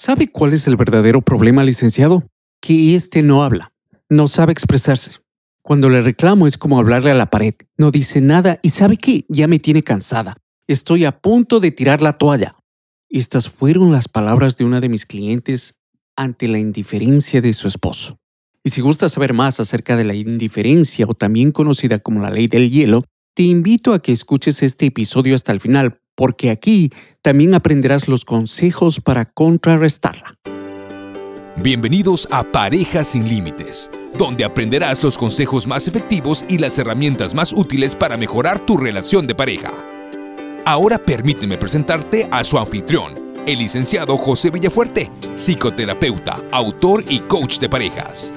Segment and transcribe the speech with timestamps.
[0.00, 2.22] ¿Sabe cuál es el verdadero problema, licenciado?
[2.60, 3.72] Que éste no habla,
[4.08, 5.18] no sabe expresarse.
[5.60, 9.24] Cuando le reclamo es como hablarle a la pared, no dice nada y sabe qué,
[9.28, 10.36] ya me tiene cansada.
[10.68, 12.54] Estoy a punto de tirar la toalla.
[13.08, 15.74] Estas fueron las palabras de una de mis clientes
[16.14, 18.20] ante la indiferencia de su esposo.
[18.62, 22.46] Y si gusta saber más acerca de la indiferencia o también conocida como la ley
[22.46, 23.02] del hielo,
[23.34, 26.90] te invito a que escuches este episodio hasta el final porque aquí
[27.22, 30.34] también aprenderás los consejos para contrarrestarla.
[31.62, 33.88] Bienvenidos a Parejas sin Límites,
[34.18, 39.28] donde aprenderás los consejos más efectivos y las herramientas más útiles para mejorar tu relación
[39.28, 39.70] de pareja.
[40.64, 43.14] Ahora permíteme presentarte a su anfitrión,
[43.46, 48.32] el licenciado José Villafuerte, psicoterapeuta, autor y coach de parejas.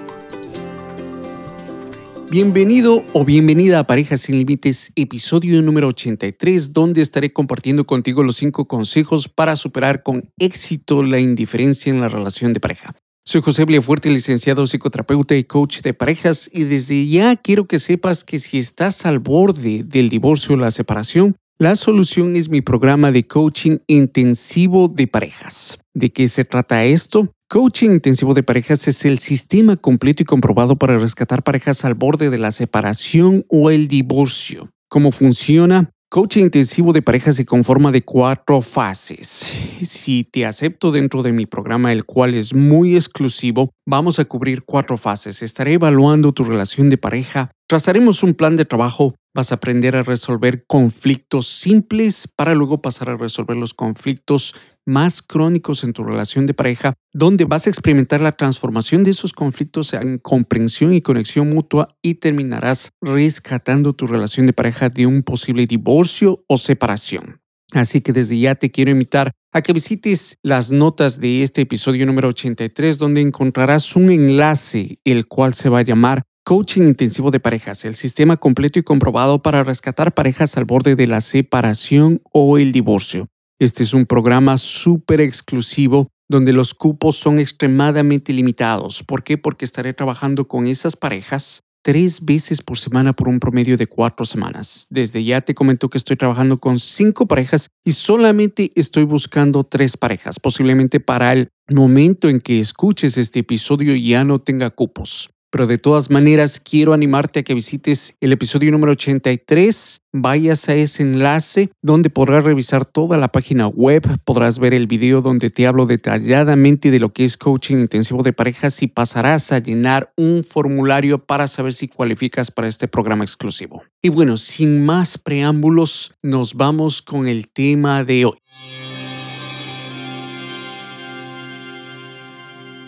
[2.31, 8.37] Bienvenido o bienvenida a Parejas sin Límites, episodio número 83, donde estaré compartiendo contigo los
[8.37, 12.95] cinco consejos para superar con éxito la indiferencia en la relación de pareja.
[13.25, 18.23] Soy José Fuerte, licenciado psicoterapeuta y coach de parejas, y desde ya quiero que sepas
[18.23, 23.11] que si estás al borde del divorcio o la separación, la solución es mi programa
[23.11, 25.77] de coaching intensivo de parejas.
[25.93, 27.31] ¿De qué se trata esto?
[27.51, 32.31] Coaching intensivo de parejas es el sistema completo y comprobado para rescatar parejas al borde
[32.31, 34.71] de la separación o el divorcio.
[34.89, 35.91] ¿Cómo funciona?
[36.09, 39.55] Coaching intensivo de parejas se conforma de cuatro fases.
[39.83, 44.63] Si te acepto dentro de mi programa, el cual es muy exclusivo, vamos a cubrir
[44.63, 45.43] cuatro fases.
[45.43, 50.03] Estaré evaluando tu relación de pareja, trazaremos un plan de trabajo, vas a aprender a
[50.03, 56.45] resolver conflictos simples para luego pasar a resolver los conflictos más crónicos en tu relación
[56.45, 61.49] de pareja, donde vas a experimentar la transformación de esos conflictos en comprensión y conexión
[61.49, 67.41] mutua y terminarás rescatando tu relación de pareja de un posible divorcio o separación.
[67.73, 72.05] Así que desde ya te quiero invitar a que visites las notas de este episodio
[72.05, 77.39] número 83, donde encontrarás un enlace, el cual se va a llamar Coaching Intensivo de
[77.39, 82.57] Parejas, el sistema completo y comprobado para rescatar parejas al borde de la separación o
[82.57, 83.27] el divorcio.
[83.59, 89.03] Este es un programa súper exclusivo donde los cupos son extremadamente limitados.
[89.03, 89.37] ¿Por qué?
[89.37, 94.25] Porque estaré trabajando con esas parejas tres veces por semana por un promedio de cuatro
[94.25, 94.87] semanas.
[94.89, 99.95] Desde ya te comento que estoy trabajando con cinco parejas y solamente estoy buscando tres
[99.95, 100.39] parejas.
[100.39, 105.29] Posiblemente para el momento en que escuches este episodio ya no tenga cupos.
[105.51, 110.75] Pero de todas maneras, quiero animarte a que visites el episodio número 83, vayas a
[110.75, 115.67] ese enlace donde podrás revisar toda la página web, podrás ver el video donde te
[115.67, 120.45] hablo detalladamente de lo que es coaching intensivo de parejas y pasarás a llenar un
[120.45, 123.83] formulario para saber si cualificas para este programa exclusivo.
[124.01, 128.37] Y bueno, sin más preámbulos, nos vamos con el tema de hoy.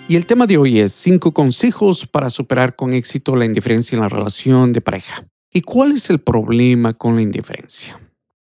[0.10, 4.02] Y el tema de hoy es 5 consejos para superar con éxito la indiferencia en
[4.02, 5.26] la relación de pareja.
[5.54, 8.00] ¿Y cuál es el problema con la indiferencia?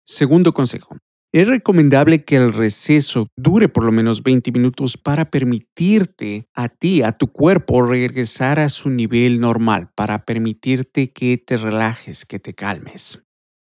[0.04, 0.96] Segundo consejo,
[1.32, 7.02] es recomendable que el receso dure por lo menos 20 minutos para permitirte a ti,
[7.02, 12.54] a tu cuerpo, regresar a su nivel normal, para permitirte que te relajes, que te
[12.54, 13.22] calmes.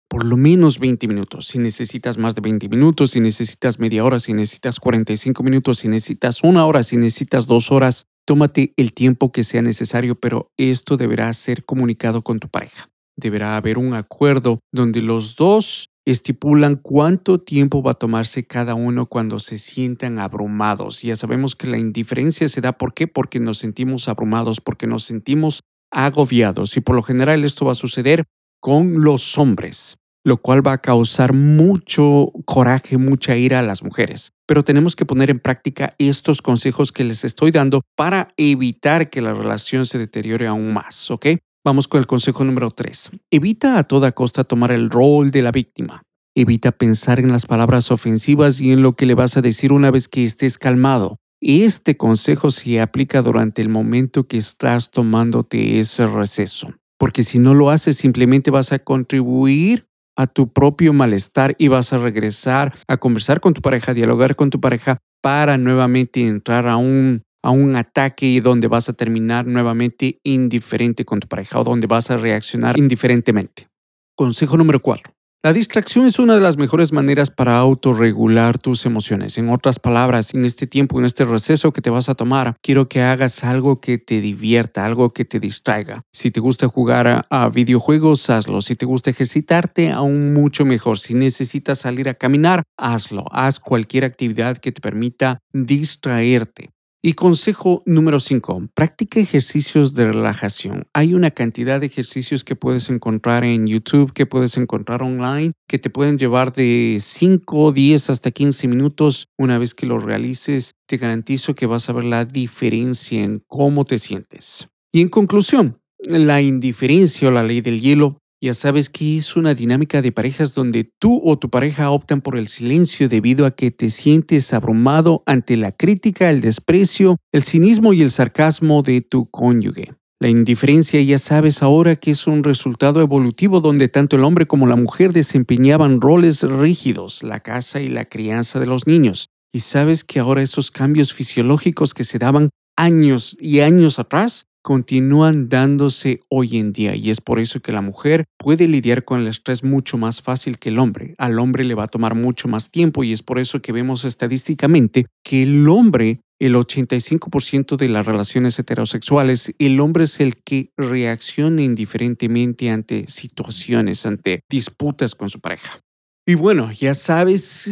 [0.09, 1.47] Por lo menos 20 minutos.
[1.47, 5.87] Si necesitas más de 20 minutos, si necesitas media hora, si necesitas 45 minutos, si
[5.87, 10.97] necesitas una hora, si necesitas dos horas, tómate el tiempo que sea necesario, pero esto
[10.97, 12.87] deberá ser comunicado con tu pareja.
[13.17, 19.05] deberá haber un acuerdo donde los dos estipulan cuánto tiempo va a tomarse cada uno
[19.05, 21.01] cuando se sientan abrumados.
[21.01, 23.07] Ya sabemos que la indiferencia se da ¿por qué?
[23.07, 27.75] Porque nos sentimos abrumados, porque nos sentimos agobiados y por lo general esto va a
[27.75, 28.23] suceder
[28.59, 34.31] con los hombres, lo cual va a causar mucho coraje, mucha ira a las mujeres.
[34.47, 39.21] Pero tenemos que poner en práctica estos consejos que les estoy dando para evitar que
[39.21, 41.27] la relación se deteriore aún más, ¿ok?
[41.63, 43.11] Vamos con el consejo número 3.
[43.29, 46.01] Evita a toda costa tomar el rol de la víctima.
[46.35, 49.91] Evita pensar en las palabras ofensivas y en lo que le vas a decir una
[49.91, 51.17] vez que estés calmado.
[51.39, 57.53] Este consejo se aplica durante el momento que estás tomándote ese receso, porque si no
[57.53, 59.85] lo haces simplemente vas a contribuir
[60.17, 64.35] a tu propio malestar y vas a regresar a conversar con tu pareja, a dialogar
[64.35, 69.45] con tu pareja para nuevamente entrar a un a un ataque donde vas a terminar
[69.45, 73.67] nuevamente indiferente con tu pareja o donde vas a reaccionar indiferentemente.
[74.15, 75.13] Consejo número 4.
[75.43, 79.39] La distracción es una de las mejores maneras para autorregular tus emociones.
[79.39, 82.87] En otras palabras, en este tiempo, en este receso que te vas a tomar, quiero
[82.87, 86.03] que hagas algo que te divierta, algo que te distraiga.
[86.13, 88.61] Si te gusta jugar a, videojuegos, hazlo.
[88.61, 90.99] Si te gusta ejercitarte, aún mucho mejor.
[90.99, 93.25] Si necesitas salir a caminar, hazlo.
[93.31, 96.69] Haz cualquier actividad que te permita distraerte.
[97.03, 100.85] Y consejo número 5, practica ejercicios de relajación.
[100.93, 105.79] Hay una cantidad de ejercicios que puedes encontrar en YouTube, que puedes encontrar online, que
[105.79, 109.29] te pueden llevar de 5, 10 hasta 15 minutos.
[109.35, 113.83] Una vez que lo realices, te garantizo que vas a ver la diferencia en cómo
[113.83, 114.67] te sientes.
[114.91, 119.53] Y en conclusión, la indiferencia o la ley del hielo ya sabes que es una
[119.53, 123.69] dinámica de parejas donde tú o tu pareja optan por el silencio debido a que
[123.69, 129.29] te sientes abrumado ante la crítica, el desprecio, el cinismo y el sarcasmo de tu
[129.29, 129.93] cónyuge.
[130.19, 134.65] La indiferencia ya sabes ahora que es un resultado evolutivo donde tanto el hombre como
[134.65, 139.29] la mujer desempeñaban roles rígidos, la casa y la crianza de los niños.
[139.53, 145.49] Y sabes que ahora esos cambios fisiológicos que se daban años y años atrás continúan
[145.49, 149.27] dándose hoy en día y es por eso que la mujer puede lidiar con el
[149.27, 151.15] estrés mucho más fácil que el hombre.
[151.17, 154.05] Al hombre le va a tomar mucho más tiempo y es por eso que vemos
[154.05, 160.69] estadísticamente que el hombre, el 85% de las relaciones heterosexuales, el hombre es el que
[160.77, 165.79] reacciona indiferentemente ante situaciones, ante disputas con su pareja.
[166.25, 167.71] Y bueno, ya sabes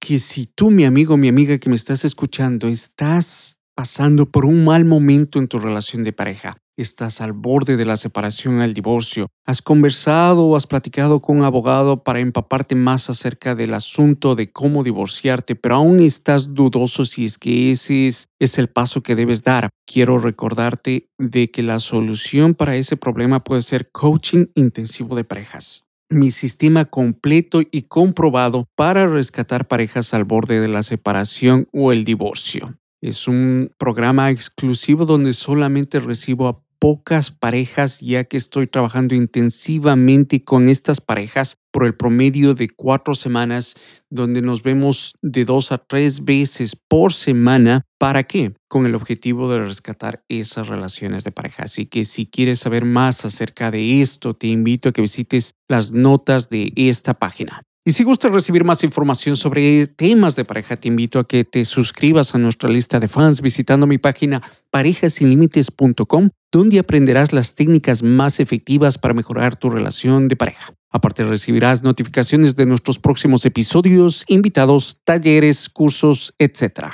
[0.00, 4.62] que si tú, mi amigo, mi amiga que me estás escuchando, estás pasando por un
[4.62, 9.28] mal momento en tu relación de pareja, estás al borde de la separación, el divorcio,
[9.46, 14.52] has conversado o has platicado con un abogado para empaparte más acerca del asunto de
[14.52, 19.14] cómo divorciarte, pero aún estás dudoso si es que ese es, es el paso que
[19.14, 19.70] debes dar.
[19.86, 25.86] Quiero recordarte de que la solución para ese problema puede ser coaching intensivo de parejas
[26.12, 32.04] mi sistema completo y comprobado para rescatar parejas al borde de la separación o el
[32.04, 32.79] divorcio.
[33.00, 40.42] Es un programa exclusivo donde solamente recibo a pocas parejas ya que estoy trabajando intensivamente
[40.42, 43.76] con estas parejas por el promedio de cuatro semanas
[44.08, 47.82] donde nos vemos de dos a tres veces por semana.
[47.98, 48.54] ¿Para qué?
[48.66, 51.64] Con el objetivo de rescatar esas relaciones de pareja.
[51.64, 55.92] Así que si quieres saber más acerca de esto, te invito a que visites las
[55.92, 57.62] notas de esta página.
[57.82, 61.64] Y si gustas recibir más información sobre temas de pareja, te invito a que te
[61.64, 68.38] suscribas a nuestra lista de fans visitando mi página parejasinlimites.com, donde aprenderás las técnicas más
[68.38, 70.74] efectivas para mejorar tu relación de pareja.
[70.90, 76.86] Aparte recibirás notificaciones de nuestros próximos episodios, invitados, talleres, cursos, etc.